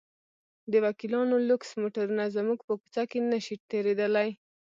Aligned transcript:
د 0.71 0.73
وکیلانو 0.85 1.35
لوکس 1.49 1.69
موټرونه 1.81 2.23
زموږ 2.35 2.59
په 2.67 2.73
کوڅه 2.81 3.03
کې 3.11 3.19
نه 3.31 3.39
شي 3.45 3.55
تېرېدلی. 3.71 4.29